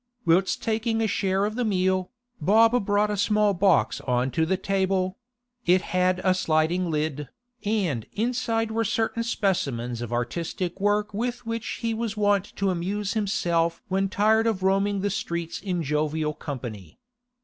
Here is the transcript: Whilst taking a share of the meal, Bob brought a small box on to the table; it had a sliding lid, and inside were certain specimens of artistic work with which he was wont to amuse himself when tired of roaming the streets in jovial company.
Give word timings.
Whilst 0.25 0.59
taking 0.63 0.99
a 0.99 1.05
share 1.05 1.45
of 1.45 1.53
the 1.53 1.63
meal, 1.63 2.09
Bob 2.41 2.87
brought 2.87 3.11
a 3.11 3.15
small 3.17 3.53
box 3.53 4.01
on 4.07 4.31
to 4.31 4.47
the 4.47 4.57
table; 4.57 5.19
it 5.67 5.83
had 5.93 6.19
a 6.23 6.33
sliding 6.33 6.89
lid, 6.89 7.29
and 7.63 8.07
inside 8.13 8.71
were 8.71 8.83
certain 8.83 9.21
specimens 9.21 10.01
of 10.01 10.11
artistic 10.11 10.79
work 10.81 11.13
with 11.13 11.45
which 11.45 11.81
he 11.83 11.93
was 11.93 12.17
wont 12.17 12.45
to 12.55 12.71
amuse 12.71 13.13
himself 13.13 13.79
when 13.89 14.09
tired 14.09 14.47
of 14.47 14.63
roaming 14.63 15.01
the 15.01 15.11
streets 15.11 15.59
in 15.61 15.83
jovial 15.83 16.33
company. 16.33 16.97